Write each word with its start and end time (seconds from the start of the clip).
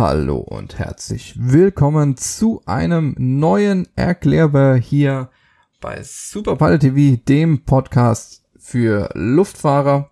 Hallo 0.00 0.38
und 0.38 0.78
herzlich 0.78 1.34
willkommen 1.36 2.16
zu 2.16 2.62
einem 2.64 3.14
neuen 3.18 3.86
Erklärbar 3.96 4.76
hier 4.76 5.28
bei 5.78 6.00
Superpilot 6.02 6.80
TV, 6.80 7.20
dem 7.28 7.66
Podcast 7.66 8.42
für 8.56 9.10
Luftfahrer. 9.12 10.08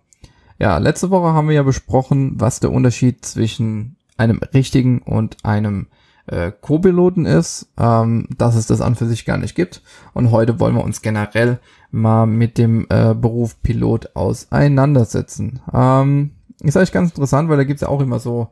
Ja, 0.59 0.77
letzte 0.77 1.09
Woche 1.09 1.33
haben 1.33 1.47
wir 1.47 1.55
ja 1.55 1.63
besprochen, 1.63 2.33
was 2.35 2.59
der 2.59 2.71
Unterschied 2.71 3.25
zwischen 3.25 3.97
einem 4.15 4.41
richtigen 4.53 4.99
und 5.01 5.37
einem 5.43 5.87
äh, 6.27 6.51
Co-Piloten 6.51 7.25
ist, 7.25 7.71
ähm, 7.79 8.27
dass 8.37 8.53
es 8.53 8.67
das 8.67 8.81
an 8.81 8.93
für 8.93 9.07
sich 9.07 9.25
gar 9.25 9.39
nicht 9.39 9.55
gibt. 9.55 9.81
Und 10.13 10.29
heute 10.29 10.59
wollen 10.59 10.75
wir 10.75 10.83
uns 10.83 11.01
generell 11.01 11.57
mal 11.89 12.27
mit 12.27 12.59
dem 12.59 12.85
äh, 12.91 13.15
Beruf 13.15 13.59
Pilot 13.63 14.15
auseinandersetzen. 14.15 15.61
Ähm, 15.73 16.35
ist 16.61 16.77
eigentlich 16.77 16.91
ganz 16.91 17.09
interessant, 17.09 17.49
weil 17.49 17.57
da 17.57 17.63
gibt's 17.63 17.81
ja 17.81 17.87
auch 17.87 18.01
immer 18.01 18.19
so, 18.19 18.49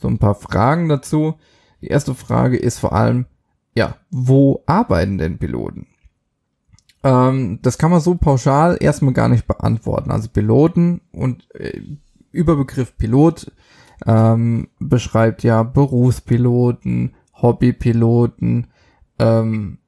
so 0.00 0.08
ein 0.08 0.18
paar 0.18 0.34
Fragen 0.34 0.88
dazu. 0.88 1.34
Die 1.80 1.88
erste 1.88 2.14
Frage 2.14 2.56
ist 2.56 2.78
vor 2.78 2.92
allem, 2.92 3.26
ja, 3.74 3.96
wo 4.10 4.62
arbeiten 4.66 5.18
denn 5.18 5.38
Piloten? 5.38 5.86
Ähm, 7.02 7.60
das 7.62 7.78
kann 7.78 7.90
man 7.90 8.00
so 8.00 8.14
pauschal 8.14 8.76
erstmal 8.80 9.14
gar 9.14 9.28
nicht 9.28 9.46
beantworten. 9.46 10.10
Also 10.10 10.28
Piloten 10.28 11.00
und 11.12 11.48
äh, 11.54 11.80
Überbegriff 12.32 12.96
Pilot 12.96 13.52
ähm, 14.06 14.68
beschreibt 14.78 15.42
ja 15.42 15.62
Berufspiloten, 15.62 17.14
Hobbypiloten, 17.40 18.66
ähm, 19.18 19.78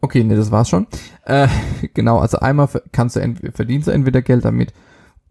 okay, 0.00 0.24
nee, 0.24 0.36
das 0.36 0.50
war's 0.50 0.68
schon. 0.68 0.86
Äh, 1.24 1.48
genau, 1.94 2.18
also 2.18 2.38
einmal 2.38 2.68
kannst 2.92 3.16
du 3.16 3.34
verdienst 3.52 3.88
du 3.88 3.92
entweder 3.92 4.22
Geld 4.22 4.44
damit 4.44 4.72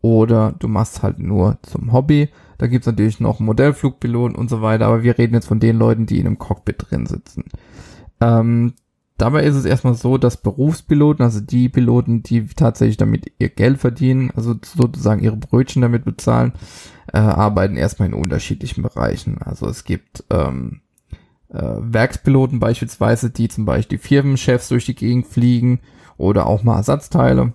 oder 0.04 0.54
du 0.60 0.68
machst 0.68 1.02
halt 1.02 1.18
nur 1.18 1.58
zum 1.64 1.94
Hobby. 1.94 2.30
Da 2.58 2.68
gibt's 2.68 2.86
natürlich 2.86 3.22
noch 3.22 3.40
Modellflugpiloten 3.40 4.36
und 4.36 4.50
so 4.50 4.62
weiter, 4.62 4.86
aber 4.88 5.02
wir 5.02 5.18
reden 5.18 5.34
jetzt 5.34 5.48
von 5.48 5.62
den 5.62 5.78
Leuten, 5.78 6.06
die 6.06 6.20
in 6.20 6.28
einem 6.28 6.38
Cockpit 6.38 6.86
drin 6.90 7.06
sitzen. 7.06 7.46
Ähm, 8.20 8.74
dabei 9.18 9.44
ist 9.44 9.56
es 9.56 9.64
erstmal 9.64 9.94
so, 9.94 10.18
dass 10.18 10.42
Berufspiloten, 10.42 11.24
also 11.24 11.40
die 11.40 11.70
Piloten, 11.70 12.22
die 12.22 12.46
tatsächlich 12.48 12.98
damit 12.98 13.32
ihr 13.40 13.48
Geld 13.48 13.80
verdienen, 13.80 14.30
also 14.36 14.56
sozusagen 14.62 15.24
ihre 15.24 15.38
Brötchen 15.38 15.82
damit 15.82 16.04
bezahlen, 16.04 16.52
äh, 17.14 17.20
arbeiten 17.20 17.78
erstmal 17.78 18.10
in 18.10 18.14
unterschiedlichen 18.14 18.84
Bereichen. 18.84 19.38
Also 19.42 19.68
es 19.68 19.86
gibt 19.86 20.26
ähm, 20.30 20.82
äh, 21.48 21.62
Werkspiloten 21.80 22.60
beispielsweise, 22.60 23.30
die 23.30 23.48
zum 23.48 23.64
Beispiel 23.64 24.00
Firmenchefs 24.00 24.68
durch 24.68 24.86
die 24.86 24.96
Gegend 24.96 25.28
fliegen 25.28 25.80
oder 26.18 26.46
auch 26.46 26.64
mal 26.64 26.76
Ersatzteile. 26.76 27.54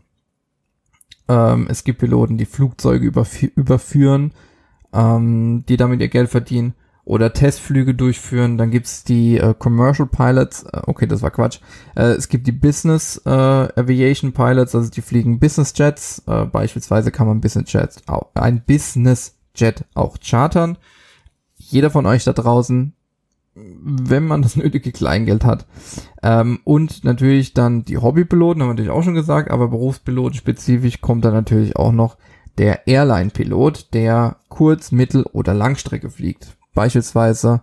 Ähm, 1.29 1.67
es 1.71 1.85
gibt 1.85 2.01
Piloten, 2.01 2.39
die 2.39 2.47
Flugzeuge 2.47 3.07
überf 3.07 3.43
überführen, 3.43 4.33
ähm, 4.93 5.65
die 5.69 5.77
damit 5.77 6.01
ihr 6.01 6.09
Geld 6.09 6.31
verdienen 6.31 6.75
oder 7.05 7.33
Testflüge 7.33 7.95
durchführen. 7.95 8.59
Dann 8.59 8.71
gibt's 8.71 9.03
die 9.03 9.39
äh, 9.39 9.55
Commercial 9.59 10.07
Pilots. 10.07 10.65
Äh, 10.65 10.83
okay, 10.87 11.07
das 11.07 11.23
war 11.23 11.31
Quatsch. 11.31 11.61
Äh, 11.97 12.13
es 12.13 12.29
gibt 12.29 12.47
die 12.47 12.53
Business 12.53 13.21
äh, 13.25 13.31
Aviation 13.31 14.33
Pilots, 14.33 14.75
also 14.75 14.91
die 14.91 15.01
fliegen 15.01 15.39
Business 15.39 15.73
Jets. 15.75 16.23
Äh, 16.27 16.45
beispielsweise 16.45 17.11
kann 17.11 17.27
man 17.27 17.41
Business 17.41 17.73
Jets, 17.73 18.03
auch, 18.07 18.29
ein 18.35 18.63
Business 18.65 19.37
Jet 19.55 19.87
auch 19.95 20.19
chartern. 20.23 20.77
Jeder 21.57 21.91
von 21.91 22.05
euch 22.05 22.25
da 22.25 22.33
draußen 22.35 22.95
wenn 23.81 24.27
man 24.27 24.43
das 24.43 24.57
nötige 24.57 24.93
Kleingeld 24.93 25.45
hat. 25.45 25.67
Ähm, 26.23 26.61
und 26.65 27.05
natürlich 27.05 27.55
dann 27.55 27.85
die 27.85 27.99
Hobbypiloten, 27.99 28.63
haben 28.63 28.69
wir 28.69 28.75
natürlich 28.75 28.91
auch 28.91 29.03
schon 29.03 29.15
gesagt, 29.15 29.51
aber 29.51 29.69
Berufspiloten 29.69 30.37
spezifisch 30.37 31.01
kommt 31.01 31.25
dann 31.25 31.35
natürlich 31.35 31.77
auch 31.77 31.93
noch 31.93 32.17
der 32.59 32.87
Airline-Pilot, 32.87 33.95
der 33.95 34.37
Kurz-, 34.49 34.93
Mittel- 34.93 35.27
oder 35.33 35.55
Langstrecke 35.55 36.11
fliegt. 36.11 36.57
Beispielsweise 36.75 37.63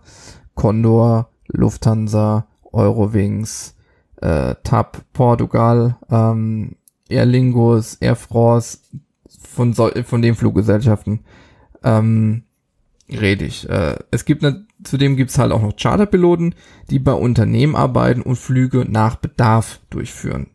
Condor, 0.54 1.28
Lufthansa, 1.48 2.46
Eurowings, 2.72 3.76
äh, 4.16 4.54
TAP, 4.62 5.02
Portugal, 5.12 5.96
ähm, 6.10 6.76
Aer 7.10 7.26
Lingus, 7.26 7.96
Air 7.96 8.16
France, 8.16 8.78
von, 9.38 9.72
so, 9.72 9.90
von 10.04 10.22
den 10.22 10.34
Fluggesellschaften 10.34 11.20
ähm, 11.84 12.42
rede 13.08 13.44
ich. 13.44 13.68
Äh, 13.68 13.96
es 14.10 14.24
gibt 14.24 14.44
eine 14.44 14.66
Zudem 14.84 15.16
gibt's 15.16 15.38
halt 15.38 15.52
auch 15.52 15.62
noch 15.62 15.76
Charterpiloten, 15.76 16.54
die 16.90 16.98
bei 16.98 17.12
Unternehmen 17.12 17.76
arbeiten 17.76 18.22
und 18.22 18.36
Flüge 18.36 18.84
nach 18.88 19.16
Bedarf 19.16 19.80
durchführen. 19.90 20.48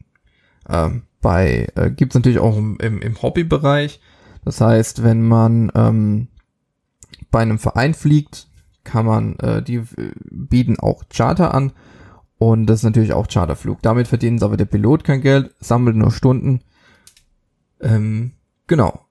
Ähm, 0.69 1.03
bei 1.21 1.67
äh, 1.75 1.89
gibt's 1.91 2.15
natürlich 2.15 2.39
auch 2.39 2.57
im, 2.57 2.77
im, 2.79 3.01
im 3.01 3.21
Hobbybereich. 3.21 3.99
Das 4.45 4.61
heißt, 4.61 5.03
wenn 5.03 5.27
man 5.27 5.71
ähm, 5.75 6.27
bei 7.31 7.41
einem 7.41 7.59
Verein 7.59 7.93
fliegt, 7.93 8.47
kann 8.83 9.05
man, 9.05 9.35
äh, 9.39 9.61
die 9.61 9.83
bieten 10.29 10.79
auch 10.79 11.03
Charter 11.09 11.53
an 11.53 11.73
und 12.37 12.65
das 12.67 12.79
ist 12.79 12.83
natürlich 12.83 13.13
auch 13.13 13.27
Charterflug. 13.27 13.81
Damit 13.81 14.07
verdienen 14.07 14.41
aber 14.41 14.57
der 14.57 14.65
Pilot 14.65 15.03
kein 15.03 15.21
Geld, 15.21 15.53
sammelt 15.59 15.95
nur 15.95 16.11
Stunden. 16.11 16.61
Ähm, 17.79 18.33
genau. 18.67 19.05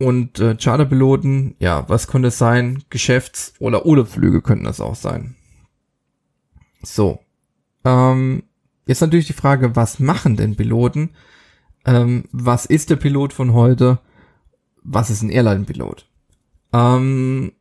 Und 0.00 0.40
äh, 0.40 0.56
Charterpiloten, 0.56 1.56
ja, 1.58 1.86
was 1.88 2.06
könnte 2.08 2.28
es 2.28 2.38
sein? 2.38 2.82
Geschäfts- 2.88 3.52
oder 3.58 3.84
Urlaubsflüge 3.84 4.40
könnten 4.40 4.64
das 4.64 4.80
auch 4.80 4.94
sein. 4.94 5.36
So. 6.82 7.20
Ähm, 7.84 8.44
jetzt 8.86 9.02
natürlich 9.02 9.26
die 9.26 9.34
Frage, 9.34 9.76
was 9.76 9.98
machen 9.98 10.36
denn 10.36 10.56
Piloten? 10.56 11.10
Ähm, 11.84 12.24
was 12.32 12.64
ist 12.64 12.88
der 12.88 12.96
Pilot 12.96 13.34
von 13.34 13.52
heute? 13.52 13.98
Was 14.82 15.10
ist 15.10 15.20
ein 15.20 15.28
Airline-Pilot? 15.28 16.06
Ähm, 16.72 17.52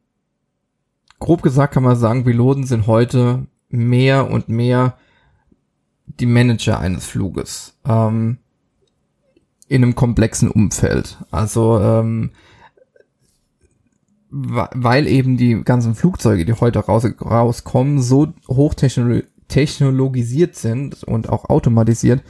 grob 1.20 1.42
gesagt 1.42 1.74
kann 1.74 1.84
man 1.84 1.98
sagen, 1.98 2.24
Piloten 2.24 2.66
sind 2.66 2.88
heute 2.88 3.48
mehr 3.68 4.32
und 4.32 4.48
mehr 4.48 4.98
die 6.06 6.26
Manager 6.26 6.80
eines 6.80 7.06
Fluges. 7.06 7.78
Ähm, 7.86 8.38
in 9.70 9.84
einem 9.84 9.96
komplexen 9.96 10.52
Umfeld. 10.52 11.18
Also 11.32 11.80
ähm, 11.80 12.32
weil 14.32 15.08
eben 15.08 15.38
die 15.38 15.64
ganzen 15.64 15.96
Flugzeuge, 15.96 16.46
die 16.46 16.54
heute 16.54 16.78
raus, 16.80 17.08
rauskommen, 17.22 18.02
so 18.02 18.34
hochtechnologisiert 18.48 20.56
sind 20.56 21.04
und 21.04 21.30
auch 21.30 21.50
automatisiert, 21.50 22.22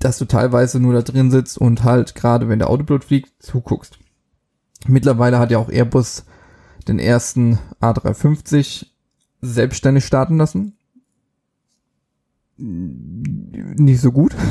dass 0.00 0.18
du 0.18 0.24
teilweise 0.24 0.80
nur 0.80 0.94
da 0.94 1.02
drin 1.02 1.30
sitzt 1.30 1.58
und 1.58 1.84
halt 1.84 2.16
gerade 2.16 2.48
wenn 2.48 2.58
der 2.58 2.70
Autopilot 2.70 3.04
fliegt, 3.04 3.30
zuguckst. 3.40 3.98
Mittlerweile 4.86 5.38
hat 5.38 5.50
ja 5.50 5.58
auch 5.58 5.70
Airbus 5.70 6.24
den 6.86 6.98
ersten 6.98 7.58
A350 7.80 8.86
selbstständig 9.40 10.04
starten 10.04 10.36
lassen. 10.38 10.74
Nicht 12.56 14.00
so 14.00 14.10
gut. 14.10 14.34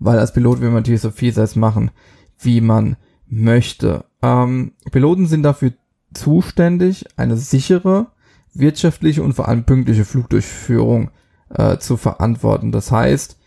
weil 0.00 0.18
als 0.18 0.32
Pilot 0.32 0.60
will 0.60 0.68
man 0.68 0.78
natürlich 0.78 1.02
so 1.02 1.10
viel 1.10 1.32
selbst 1.32 1.56
machen, 1.56 1.92
wie 2.38 2.60
man 2.60 2.96
möchte. 3.28 4.04
Ähm, 4.22 4.72
Piloten 4.90 5.26
sind 5.26 5.44
dafür 5.44 5.72
zuständig, 6.12 7.04
eine 7.16 7.36
sichere, 7.36 8.08
wirtschaftliche 8.52 9.22
und 9.22 9.34
vor 9.34 9.46
allem 9.46 9.64
pünktliche 9.64 10.04
Flugdurchführung 10.04 11.10
äh, 11.50 11.78
zu 11.78 11.96
verantworten. 11.96 12.72
Das 12.72 12.90
heißt, 12.90 13.38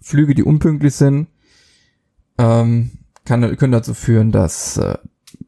Flüge, 0.00 0.34
die 0.34 0.42
unpünktlich 0.42 0.94
sind, 0.94 1.28
ähm, 2.38 2.90
kann, 3.24 3.56
können 3.56 3.72
dazu 3.72 3.94
führen, 3.94 4.32
dass 4.32 4.78
äh, 4.78 4.96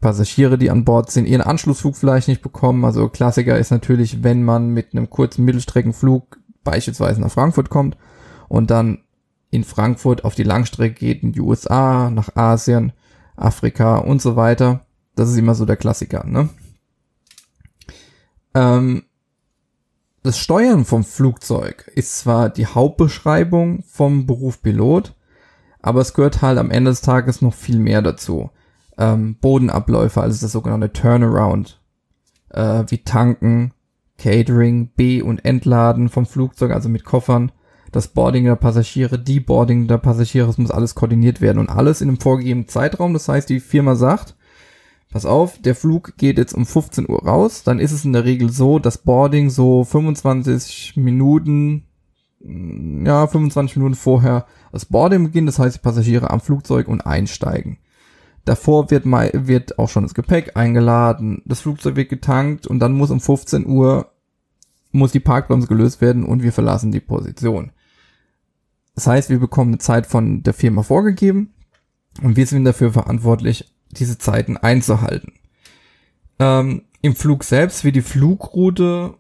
Passagiere, 0.01 0.59
die 0.59 0.71
an 0.71 0.85
Bord 0.85 1.11
sind, 1.11 1.27
ihren 1.27 1.41
Anschlussflug 1.41 1.97
vielleicht 1.97 2.29
nicht 2.29 2.43
bekommen. 2.43 2.85
Also 2.85 3.09
Klassiker 3.09 3.59
ist 3.59 3.71
natürlich, 3.71 4.23
wenn 4.23 4.45
man 4.45 4.69
mit 4.69 4.93
einem 4.93 5.11
kurzen 5.11 5.45
Mittelstreckenflug 5.45 6.39
beispielsweise 6.63 7.21
nach 7.21 7.31
Frankfurt 7.31 7.71
kommt 7.71 7.97
und 8.49 8.71
dann 8.71 8.99
in 9.51 9.65
Frankfurt 9.65 10.25
auf 10.25 10.35
die 10.35 10.43
Langstrecke 10.43 10.95
geht, 10.95 11.23
in 11.23 11.33
die 11.33 11.41
USA, 11.41 12.11
nach 12.11 12.37
Asien, 12.37 12.93
Afrika 13.37 13.99
und 13.99 14.21
so 14.21 14.37
weiter. 14.37 14.87
Das 15.15 15.31
ist 15.31 15.37
immer 15.37 15.55
so 15.55 15.65
der 15.65 15.77
Klassiker, 15.77 16.25
ne? 16.27 16.49
Ähm, 18.55 19.05
das 20.23 20.39
Steuern 20.39 20.85
vom 20.85 21.05
Flugzeug 21.05 21.91
ist 21.95 22.19
zwar 22.19 22.51
die 22.51 22.67
Hauptbeschreibung 22.67 23.85
vom 23.85 24.27
Beruf 24.27 24.61
Pilot, 24.63 25.15
aber 25.81 26.01
es 26.01 26.13
gehört 26.13 26.43
halt 26.43 26.59
am 26.59 26.71
Ende 26.71 26.91
des 26.91 27.01
Tages 27.01 27.41
noch 27.41 27.55
viel 27.55 27.79
mehr 27.79 28.03
dazu. 28.03 28.51
Ähm, 28.99 29.37
Bodenabläufe, 29.41 30.21
also 30.21 30.45
das 30.45 30.53
sogenannte 30.53 30.93
Turnaround, 30.93 31.81
äh, 32.51 32.85
wie 32.89 32.99
Tanken, 32.99 33.73
Catering, 34.19 34.89
B- 34.89 35.23
und 35.23 35.45
Entladen 35.45 36.09
vom 36.09 36.27
Flugzeug, 36.27 36.73
also 36.73 36.89
mit 36.89 37.05
Koffern, 37.05 37.53
das 37.93 38.09
Boarding 38.09 38.45
der 38.45 38.57
Passagiere, 38.57 39.19
die 39.19 39.41
Boarding 39.41 39.87
der 39.87 39.99
Passagiere, 39.99 40.49
es 40.49 40.59
muss 40.59 40.71
alles 40.71 40.95
koordiniert 40.95 41.41
werden 41.41 41.59
und 41.59 41.71
alles 41.71 42.01
in 42.01 42.09
einem 42.09 42.21
vorgegebenen 42.21 42.69
Zeitraum. 42.69 43.13
Das 43.13 43.29
heißt, 43.29 43.49
die 43.49 43.61
Firma 43.61 43.95
sagt, 43.95 44.37
pass 45.11 45.25
auf, 45.25 45.61
der 45.61 45.75
Flug 45.75 46.17
geht 46.17 46.39
jetzt 46.39 46.55
um 46.55 46.67
15 46.67 47.09
Uhr 47.09 47.25
raus, 47.25 47.63
dann 47.63 47.79
ist 47.79 47.93
es 47.93 48.05
in 48.05 48.13
der 48.13 48.25
Regel 48.25 48.51
so, 48.51 48.79
dass 48.79 48.99
Boarding 48.99 49.51
so 49.51 49.85
25 49.85 50.97
Minuten, 50.97 51.85
ja, 52.41 53.27
25 53.27 53.77
Minuten 53.77 53.95
vorher 53.95 54.47
das 54.73 54.85
Boarding 54.85 55.25
beginnt, 55.25 55.49
das 55.49 55.59
heißt, 55.59 55.77
die 55.77 55.83
Passagiere 55.83 56.31
am 56.31 56.41
Flugzeug 56.41 56.89
und 56.89 57.07
einsteigen. 57.07 57.79
Davor 58.45 58.91
wird 58.91 59.05
mal, 59.05 59.31
wird 59.35 59.79
auch 59.79 59.89
schon 59.89 60.05
das 60.05 60.15
Gepäck 60.15 60.57
eingeladen, 60.57 61.43
das 61.45 61.61
Flugzeug 61.61 61.97
wird 61.97 62.09
getankt 62.09 62.67
und 62.67 62.79
dann 62.79 62.93
muss 62.93 63.11
um 63.11 63.21
15 63.21 63.67
Uhr 63.67 64.11
muss 64.91 65.13
die 65.13 65.21
Parkbremse 65.21 65.67
gelöst 65.67 66.01
werden 66.01 66.25
und 66.25 66.43
wir 66.43 66.53
verlassen 66.53 66.93
die 66.93 67.01
Position. 67.01 67.73
Das 68.99 69.07
heißt, 69.07 69.31
wir 69.31 69.39
bekommen 69.39 69.71
eine 69.71 69.79
Zeit 69.79 70.09
von 70.09 70.43
der 70.43 70.53
Firma 70.53 70.83
vorgegeben 70.83 71.55
und 72.21 72.35
wir 72.37 72.47
sind 72.47 72.65
dafür 72.65 72.93
verantwortlich, 72.93 73.73
diese 73.93 74.19
Zeiten 74.19 74.57
einzuhalten. 74.57 75.35
Ähm, 76.41 76.83
Im 77.01 77.15
Flug 77.15 77.45
selbst 77.45 77.85
wird 77.85 77.95
die 77.95 78.03
Flugroute, 78.03 79.15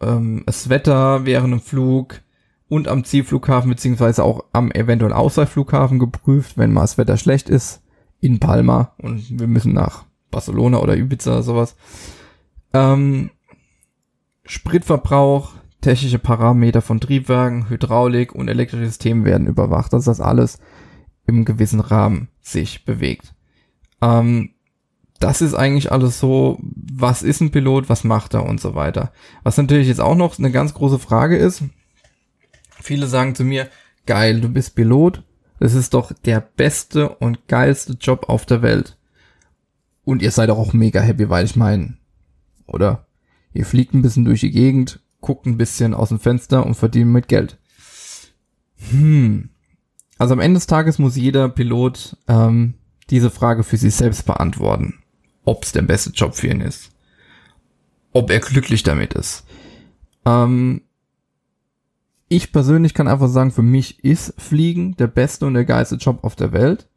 ähm, 0.00 0.44
das 0.46 0.68
Wetter 0.68 1.26
während 1.26 1.52
dem 1.52 1.60
Flug 1.60 2.20
und 2.68 2.86
am 2.86 3.02
Zielflughafen 3.02 3.70
beziehungsweise 3.70 4.22
auch 4.22 4.44
am 4.52 4.70
eventuell 4.70 5.12
Ausweichflughafen 5.12 5.98
geprüft, 5.98 6.56
wenn 6.56 6.72
mal 6.72 6.82
das 6.82 6.96
Wetter 6.96 7.16
schlecht 7.16 7.48
ist, 7.48 7.82
in 8.20 8.38
Palma 8.38 8.94
und 8.98 9.40
wir 9.40 9.48
müssen 9.48 9.72
nach 9.72 10.04
Barcelona 10.30 10.78
oder 10.78 10.96
Ibiza 10.96 11.32
oder 11.32 11.42
sowas. 11.42 11.74
Ähm, 12.72 13.30
Spritverbrauch, 14.44 15.54
technische 15.82 16.18
Parameter 16.18 16.80
von 16.80 17.00
Triebwerken, 17.00 17.68
Hydraulik 17.68 18.34
und 18.34 18.48
elektrische 18.48 18.86
Systeme 18.86 19.26
werden 19.26 19.46
überwacht, 19.46 19.92
dass 19.92 20.06
das 20.06 20.20
alles 20.20 20.58
im 21.26 21.44
gewissen 21.44 21.80
Rahmen 21.80 22.28
sich 22.40 22.84
bewegt. 22.84 23.34
Ähm, 24.00 24.50
das 25.20 25.40
ist 25.40 25.54
eigentlich 25.54 25.92
alles 25.92 26.18
so, 26.18 26.58
was 26.60 27.22
ist 27.22 27.40
ein 27.40 27.50
Pilot, 27.50 27.88
was 27.88 28.02
macht 28.02 28.34
er 28.34 28.44
und 28.44 28.60
so 28.60 28.74
weiter. 28.74 29.12
Was 29.42 29.56
natürlich 29.56 29.88
jetzt 29.88 30.00
auch 30.00 30.16
noch 30.16 30.38
eine 30.38 30.50
ganz 30.50 30.74
große 30.74 30.98
Frage 30.98 31.36
ist, 31.36 31.62
viele 32.80 33.06
sagen 33.06 33.34
zu 33.34 33.44
mir, 33.44 33.68
geil, 34.06 34.40
du 34.40 34.48
bist 34.48 34.74
Pilot, 34.74 35.22
das 35.60 35.74
ist 35.74 35.94
doch 35.94 36.12
der 36.12 36.40
beste 36.40 37.08
und 37.08 37.46
geilste 37.46 37.92
Job 38.00 38.28
auf 38.28 38.46
der 38.46 38.62
Welt. 38.62 38.98
Und 40.04 40.22
ihr 40.22 40.32
seid 40.32 40.50
auch 40.50 40.72
mega 40.72 41.00
happy, 41.00 41.28
weil 41.28 41.44
ich 41.44 41.54
meine, 41.54 41.98
oder? 42.66 43.06
Ihr 43.54 43.66
fliegt 43.66 43.94
ein 43.94 44.02
bisschen 44.02 44.24
durch 44.24 44.40
die 44.40 44.50
Gegend, 44.50 45.01
guckt 45.22 45.46
ein 45.46 45.56
bisschen 45.56 45.94
aus 45.94 46.10
dem 46.10 46.20
Fenster 46.20 46.66
und 46.66 46.74
verdient 46.74 47.10
mit 47.10 47.28
Geld. 47.28 47.58
Hm. 48.90 49.48
Also 50.18 50.34
am 50.34 50.40
Ende 50.40 50.58
des 50.58 50.66
Tages 50.66 50.98
muss 50.98 51.16
jeder 51.16 51.48
Pilot 51.48 52.18
ähm, 52.28 52.74
diese 53.08 53.30
Frage 53.30 53.64
für 53.64 53.78
sich 53.78 53.94
selbst 53.94 54.26
beantworten. 54.26 54.98
Ob 55.44 55.64
es 55.64 55.72
der 55.72 55.82
beste 55.82 56.10
Job 56.10 56.34
für 56.34 56.48
ihn 56.48 56.60
ist. 56.60 56.90
Ob 58.12 58.30
er 58.30 58.40
glücklich 58.40 58.82
damit 58.82 59.14
ist. 59.14 59.44
Ähm, 60.26 60.82
ich 62.28 62.52
persönlich 62.52 62.94
kann 62.94 63.08
einfach 63.08 63.28
sagen, 63.28 63.50
für 63.50 63.62
mich 63.62 64.04
ist 64.04 64.34
Fliegen 64.40 64.96
der 64.96 65.06
beste 65.06 65.46
und 65.46 65.54
der 65.54 65.64
geilste 65.64 65.96
Job 65.96 66.20
auf 66.22 66.36
der 66.36 66.52
Welt, 66.52 66.88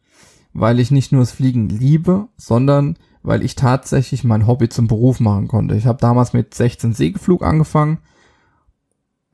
weil 0.53 0.79
ich 0.79 0.91
nicht 0.91 1.11
nur 1.11 1.21
das 1.21 1.31
Fliegen 1.31 1.67
liebe, 1.67 2.27
sondern 2.37 2.97
weil 3.23 3.43
ich 3.43 3.55
tatsächlich 3.55 4.23
mein 4.23 4.47
Hobby 4.47 4.69
zum 4.69 4.87
Beruf 4.87 5.19
machen 5.19 5.47
konnte. 5.47 5.75
Ich 5.75 5.87
habe 5.87 5.99
damals 5.99 6.33
mit 6.33 6.53
16 6.53 6.93
Segelflug 6.93 7.43
angefangen, 7.43 7.97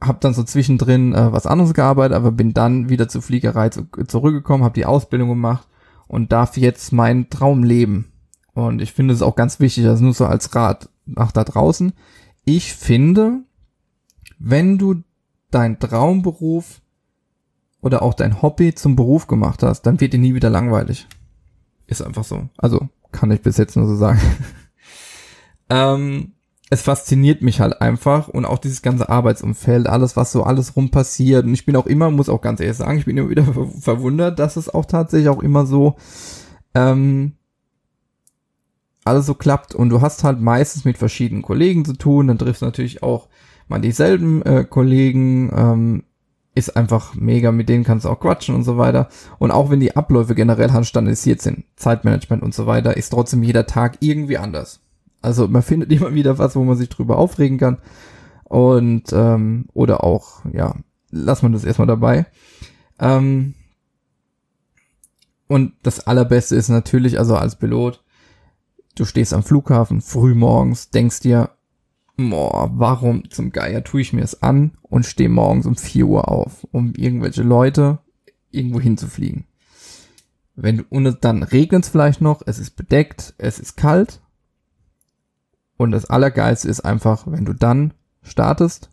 habe 0.01 0.19
dann 0.19 0.33
so 0.33 0.43
zwischendrin 0.43 1.13
äh, 1.13 1.31
was 1.31 1.45
anderes 1.45 1.73
gearbeitet, 1.73 2.15
aber 2.15 2.31
bin 2.31 2.53
dann 2.53 2.89
wieder 2.89 3.07
zur 3.07 3.21
Fliegerei 3.21 3.69
zu, 3.69 3.87
zurückgekommen, 4.07 4.63
habe 4.63 4.73
die 4.73 4.85
Ausbildung 4.85 5.29
gemacht 5.29 5.67
und 6.07 6.31
darf 6.31 6.57
jetzt 6.57 6.91
meinen 6.91 7.29
Traum 7.29 7.63
leben. 7.63 8.11
Und 8.53 8.81
ich 8.81 8.91
finde 8.91 9.13
es 9.13 9.21
auch 9.21 9.35
ganz 9.35 9.59
wichtig, 9.59 9.85
das 9.85 10.01
nur 10.01 10.13
so 10.13 10.25
als 10.25 10.53
Rat 10.55 10.89
nach 11.05 11.31
da 11.31 11.43
draußen. 11.43 11.93
Ich 12.43 12.73
finde, 12.73 13.43
wenn 14.39 14.77
du 14.77 15.03
dein 15.51 15.79
Traumberuf 15.79 16.81
oder 17.81 18.01
auch 18.01 18.13
dein 18.13 18.41
Hobby 18.41 18.73
zum 18.73 18.95
Beruf 18.95 19.27
gemacht 19.27 19.63
hast, 19.63 19.83
dann 19.83 19.99
wird 19.99 20.13
dir 20.13 20.19
nie 20.19 20.33
wieder 20.33 20.49
langweilig. 20.49 21.07
Ist 21.87 22.01
einfach 22.01 22.23
so. 22.23 22.49
Also 22.57 22.89
kann 23.11 23.31
ich 23.31 23.41
bis 23.41 23.57
jetzt 23.57 23.75
nur 23.75 23.87
so 23.87 23.95
sagen. 23.95 24.19
ähm, 25.69 26.33
es 26.73 26.81
fasziniert 26.81 27.41
mich 27.41 27.59
halt 27.59 27.81
einfach 27.81 28.29
und 28.29 28.45
auch 28.45 28.57
dieses 28.57 28.81
ganze 28.81 29.09
Arbeitsumfeld, 29.09 29.87
alles, 29.87 30.15
was 30.15 30.31
so 30.31 30.43
alles 30.43 30.77
rum 30.77 30.89
passiert. 30.89 31.43
Und 31.43 31.53
ich 31.53 31.65
bin 31.65 31.75
auch 31.75 31.85
immer, 31.85 32.09
muss 32.09 32.29
auch 32.29 32.39
ganz 32.39 32.61
ehrlich 32.61 32.77
sagen, 32.77 32.97
ich 32.97 33.03
bin 33.03 33.17
immer 33.17 33.29
wieder 33.29 33.43
verwundert, 33.81 34.39
dass 34.39 34.55
es 34.55 34.73
auch 34.73 34.85
tatsächlich 34.85 35.27
auch 35.27 35.43
immer 35.43 35.65
so 35.65 35.97
ähm, 36.73 37.33
alles 39.03 39.25
so 39.25 39.33
klappt. 39.33 39.75
Und 39.75 39.89
du 39.89 39.99
hast 39.99 40.23
halt 40.23 40.39
meistens 40.39 40.85
mit 40.85 40.97
verschiedenen 40.97 41.41
Kollegen 41.41 41.83
zu 41.83 41.91
tun, 41.91 42.27
dann 42.27 42.37
triffst 42.37 42.61
du 42.61 42.67
natürlich 42.67 43.03
auch 43.03 43.27
mal 43.67 43.81
dieselben 43.81 44.41
äh, 44.43 44.63
Kollegen, 44.63 45.51
ähm, 45.53 46.03
ist 46.55 46.77
einfach 46.77 47.15
mega, 47.15 47.51
mit 47.51 47.67
denen 47.67 47.83
kannst 47.83 48.05
du 48.05 48.09
auch 48.09 48.21
quatschen 48.21 48.55
und 48.55 48.63
so 48.63 48.77
weiter. 48.77 49.09
Und 49.39 49.51
auch 49.51 49.69
wenn 49.71 49.81
die 49.81 49.97
Abläufe 49.97 50.35
generell 50.35 50.71
halt 50.71 50.85
standardisiert 50.85 51.41
sind, 51.41 51.65
Zeitmanagement 51.75 52.43
und 52.43 52.53
so 52.53 52.65
weiter, 52.65 52.95
ist 52.95 53.09
trotzdem 53.09 53.43
jeder 53.43 53.65
Tag 53.65 53.97
irgendwie 53.99 54.37
anders. 54.37 54.79
Also 55.21 55.47
man 55.47 55.61
findet 55.61 55.91
immer 55.93 56.13
wieder 56.13 56.37
was, 56.37 56.55
wo 56.55 56.63
man 56.63 56.77
sich 56.77 56.89
drüber 56.89 57.17
aufregen 57.17 57.57
kann. 57.57 57.77
Und, 58.43 59.13
ähm, 59.13 59.65
oder 59.73 60.03
auch, 60.03 60.43
ja, 60.51 60.75
lass 61.09 61.41
man 61.41 61.53
das 61.53 61.63
erstmal 61.63 61.87
dabei. 61.87 62.25
Ähm, 62.99 63.55
und 65.47 65.73
das 65.83 66.05
Allerbeste 66.07 66.55
ist 66.55 66.69
natürlich, 66.69 67.17
also 67.19 67.35
als 67.35 67.57
Pilot, 67.57 68.03
du 68.95 69.05
stehst 69.05 69.33
am 69.33 69.43
Flughafen 69.43 70.01
früh 70.01 70.33
morgens, 70.33 70.89
denkst 70.91 71.21
dir, 71.21 71.49
boah, 72.17 72.71
warum 72.73 73.29
zum 73.29 73.51
Geier 73.51 73.83
tue 73.83 74.01
ich 74.01 74.13
mir 74.13 74.23
es 74.23 74.41
an 74.43 74.77
und 74.81 75.05
stehe 75.05 75.29
morgens 75.29 75.65
um 75.65 75.75
4 75.75 76.05
Uhr 76.05 76.29
auf, 76.29 76.67
um 76.71 76.93
irgendwelche 76.95 77.43
Leute 77.43 77.99
irgendwo 78.51 78.79
hinzufliegen. 78.79 79.45
Wenn 80.55 80.77
du, 80.77 80.83
und 80.89 81.17
dann 81.21 81.43
regnet 81.43 81.83
es 81.83 81.89
vielleicht 81.89 82.21
noch, 82.21 82.41
es 82.45 82.59
ist 82.59 82.75
bedeckt, 82.75 83.33
es 83.37 83.59
ist 83.59 83.77
kalt. 83.77 84.21
Und 85.81 85.89
das 85.89 86.05
Allergeilste 86.05 86.69
ist 86.69 86.81
einfach, 86.81 87.23
wenn 87.25 87.43
du 87.43 87.53
dann 87.53 87.95
startest, 88.21 88.91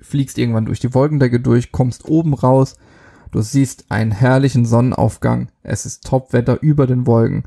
fliegst 0.00 0.38
irgendwann 0.38 0.64
durch 0.64 0.80
die 0.80 0.92
Wolkendecke 0.92 1.38
durch, 1.38 1.70
kommst 1.70 2.04
oben 2.06 2.34
raus, 2.34 2.74
du 3.30 3.42
siehst 3.42 3.92
einen 3.92 4.10
herrlichen 4.10 4.66
Sonnenaufgang, 4.66 5.52
es 5.62 5.86
ist 5.86 6.04
Topwetter 6.04 6.60
über 6.60 6.88
den 6.88 7.06
Wolken. 7.06 7.44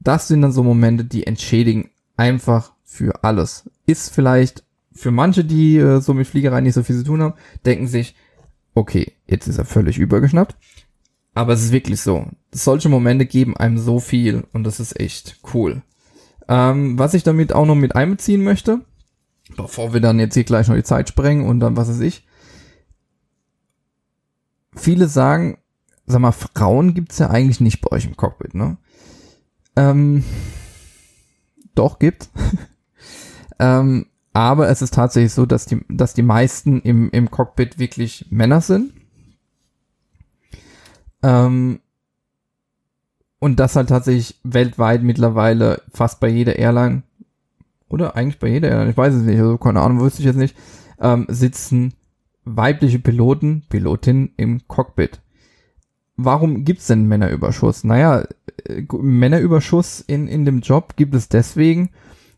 Das 0.00 0.28
sind 0.28 0.42
dann 0.42 0.52
so 0.52 0.62
Momente, 0.62 1.06
die 1.06 1.26
entschädigen 1.26 1.88
einfach 2.18 2.72
für 2.84 3.24
alles. 3.24 3.70
Ist 3.86 4.12
vielleicht 4.12 4.64
für 4.92 5.10
manche, 5.10 5.42
die 5.42 5.78
äh, 5.78 6.02
so 6.02 6.12
mit 6.12 6.26
Fliegerei 6.26 6.60
nicht 6.60 6.74
so 6.74 6.82
viel 6.82 6.98
zu 6.98 7.04
tun 7.04 7.22
haben, 7.22 7.34
denken 7.64 7.86
sich, 7.86 8.14
okay, 8.74 9.14
jetzt 9.26 9.46
ist 9.46 9.56
er 9.56 9.64
völlig 9.64 9.96
übergeschnappt. 9.96 10.58
Aber 11.32 11.54
es 11.54 11.62
ist 11.62 11.72
wirklich 11.72 12.02
so. 12.02 12.26
Solche 12.52 12.90
Momente 12.90 13.24
geben 13.24 13.56
einem 13.56 13.78
so 13.78 13.98
viel 13.98 14.46
und 14.52 14.64
das 14.64 14.78
ist 14.78 15.00
echt 15.00 15.40
cool. 15.54 15.80
Ähm, 16.48 16.98
was 16.98 17.14
ich 17.14 17.22
damit 17.22 17.52
auch 17.52 17.66
noch 17.66 17.74
mit 17.74 17.96
einbeziehen 17.96 18.44
möchte, 18.44 18.80
bevor 19.56 19.92
wir 19.92 20.00
dann 20.00 20.18
jetzt 20.18 20.34
hier 20.34 20.44
gleich 20.44 20.68
noch 20.68 20.76
die 20.76 20.82
Zeit 20.82 21.08
sprengen 21.08 21.46
und 21.46 21.60
dann 21.60 21.76
was 21.76 21.88
weiß 21.88 22.00
ich. 22.00 22.26
Viele 24.76 25.06
sagen, 25.06 25.58
sag 26.06 26.20
mal, 26.20 26.32
Frauen 26.32 26.94
gibt's 26.94 27.18
ja 27.18 27.30
eigentlich 27.30 27.60
nicht 27.60 27.80
bei 27.80 27.92
euch 27.92 28.04
im 28.04 28.16
Cockpit, 28.16 28.54
ne? 28.54 28.76
Ähm, 29.76 30.24
doch, 31.74 31.98
gibt. 31.98 32.28
ähm, 33.58 34.06
aber 34.32 34.68
es 34.68 34.82
ist 34.82 34.94
tatsächlich 34.94 35.32
so, 35.32 35.46
dass 35.46 35.66
die, 35.66 35.84
dass 35.88 36.14
die 36.14 36.22
meisten 36.22 36.80
im, 36.82 37.10
im 37.10 37.30
Cockpit 37.30 37.78
wirklich 37.78 38.26
Männer 38.30 38.60
sind. 38.60 38.92
Ähm, 41.22 41.80
und 43.44 43.60
das 43.60 43.76
halt 43.76 43.90
tatsächlich 43.90 44.40
weltweit 44.42 45.02
mittlerweile 45.02 45.82
fast 45.92 46.18
bei 46.18 46.28
jeder 46.28 46.56
Airline, 46.56 47.02
oder 47.90 48.16
eigentlich 48.16 48.38
bei 48.38 48.48
jeder 48.48 48.70
Airline, 48.70 48.92
ich 48.92 48.96
weiß 48.96 49.12
es 49.12 49.22
nicht, 49.22 49.38
also 49.38 49.58
keine 49.58 49.82
Ahnung, 49.82 50.00
wüsste 50.00 50.20
ich 50.20 50.24
jetzt 50.24 50.38
nicht, 50.38 50.56
ähm, 50.98 51.26
sitzen 51.28 51.92
weibliche 52.46 52.98
Piloten, 52.98 53.64
Pilotinnen 53.68 54.32
im 54.38 54.66
Cockpit. 54.66 55.20
Warum 56.16 56.64
gibt's 56.64 56.86
denn 56.86 57.06
Männerüberschuss? 57.06 57.84
Naja, 57.84 58.26
äh, 58.64 58.86
Männerüberschuss 58.90 60.00
in, 60.00 60.26
in 60.26 60.46
dem 60.46 60.60
Job 60.60 60.96
gibt 60.96 61.14
es 61.14 61.28
deswegen, 61.28 61.90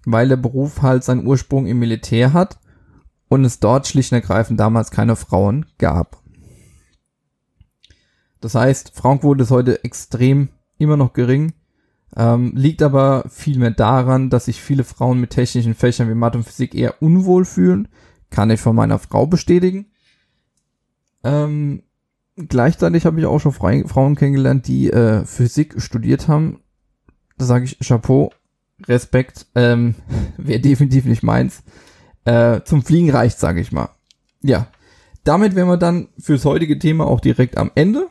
weil 0.07 0.27
der 0.27 0.37
Beruf 0.37 0.83
halt 0.83 1.05
seinen 1.05 1.25
Ursprung 1.25 1.69
im 1.69 1.79
Militär 1.79 2.33
hat 2.33 2.59
und 3.29 3.45
es 3.45 3.61
dort 3.61 3.87
schlicht 3.87 4.11
und 4.11 4.17
ergreifend 4.17 4.59
damals 4.59 4.91
keine 4.91 5.15
Frauen 5.15 5.67
gab. 5.79 6.21
Das 8.41 8.57
heißt, 8.57 8.91
Frauenquote 8.97 9.45
ist 9.45 9.53
heute 9.53 9.85
extrem 9.85 10.49
immer 10.79 10.97
noch 10.97 11.13
gering, 11.13 11.53
ähm, 12.17 12.53
liegt 12.55 12.83
aber 12.83 13.25
vielmehr 13.29 13.71
daran, 13.71 14.31
dass 14.31 14.47
sich 14.47 14.61
viele 14.61 14.85
Frauen 14.85 15.21
mit 15.21 15.31
technischen 15.31 15.75
Fächern 15.75 16.09
wie 16.09 16.15
Mathe 16.15 16.39
und 16.39 16.45
Physik 16.45 16.75
eher 16.75 17.03
unwohl 17.03 17.45
fühlen. 17.45 17.89
Kann 18.31 18.51
ich 18.51 18.61
von 18.61 18.75
meiner 18.75 18.99
Frau 18.99 19.27
bestätigen. 19.27 19.87
Ähm, 21.25 21.83
gleichzeitig 22.37 23.07
habe 23.07 23.21
ich 23.21 23.27
auch 23.27 23.41
schon 23.41 23.53
Frauen 23.53 24.15
kennengelernt, 24.17 24.67
die 24.67 24.91
äh, 24.91 25.25
Physik 25.25 25.81
studiert 25.81 26.29
haben. 26.29 26.61
Da 27.39 27.45
sage 27.45 27.65
ich 27.65 27.79
Chapeau, 27.81 28.33
Respekt, 28.87 29.47
ähm, 29.55 29.95
wäre 30.37 30.61
definitiv 30.61 31.05
nicht 31.05 31.23
meins. 31.23 31.63
Äh, 32.25 32.63
zum 32.65 32.83
Fliegen 32.83 33.11
reicht, 33.11 33.39
sage 33.39 33.61
ich 33.61 33.73
mal. 33.73 33.91
Ja, 34.43 34.69
damit 35.25 35.55
wären 35.55 35.69
wir 35.69 35.77
dann 35.77 36.09
fürs 36.19 36.45
heutige 36.45 36.79
Thema 36.79 37.07
auch 37.07 37.21
direkt 37.21 37.57
am 37.57 37.71
Ende. 37.75 38.09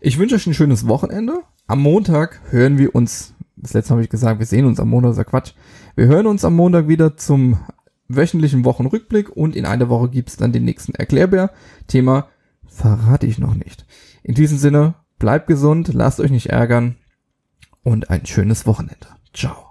Ich 0.00 0.18
wünsche 0.18 0.34
euch 0.34 0.46
ein 0.46 0.54
schönes 0.54 0.86
Wochenende. 0.88 1.42
am 1.66 1.80
Montag 1.80 2.40
hören 2.50 2.78
wir 2.78 2.94
uns, 2.94 3.34
das 3.56 3.72
letzte 3.72 3.92
habe 3.92 4.02
ich 4.02 4.10
gesagt, 4.10 4.38
wir 4.38 4.46
sehen 4.46 4.66
uns 4.66 4.78
am 4.78 4.90
Montag, 4.90 5.10
das 5.10 5.18
ist 5.18 5.24
ja 5.24 5.30
Quatsch. 5.30 5.52
Wir 5.94 6.06
hören 6.06 6.26
uns 6.26 6.44
am 6.44 6.54
Montag 6.54 6.88
wieder 6.88 7.16
zum 7.16 7.58
wöchentlichen 8.08 8.64
Wochenrückblick 8.64 9.30
und 9.30 9.56
in 9.56 9.66
einer 9.66 9.88
Woche 9.88 10.10
gibt's 10.10 10.36
dann 10.36 10.52
den 10.52 10.64
nächsten 10.64 10.94
Erklärbär. 10.94 11.50
Thema 11.88 12.28
verrate 12.66 13.26
ich 13.26 13.38
noch 13.38 13.54
nicht. 13.54 13.86
In 14.22 14.34
diesem 14.34 14.58
Sinne, 14.58 14.94
bleibt 15.18 15.46
gesund, 15.46 15.92
lasst 15.92 16.20
euch 16.20 16.30
nicht 16.30 16.50
ärgern 16.50 16.96
und 17.82 18.10
ein 18.10 18.26
schönes 18.26 18.66
Wochenende. 18.66 19.08
Ciao. 19.32 19.65